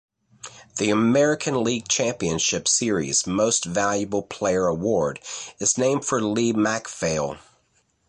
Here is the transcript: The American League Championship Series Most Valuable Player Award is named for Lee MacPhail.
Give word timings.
The 0.77 0.89
American 0.89 1.63
League 1.63 1.87
Championship 1.87 2.67
Series 2.67 3.27
Most 3.27 3.65
Valuable 3.65 4.23
Player 4.23 4.65
Award 4.65 5.19
is 5.59 5.77
named 5.77 6.05
for 6.05 6.19
Lee 6.23 6.53
MacPhail. 6.53 7.37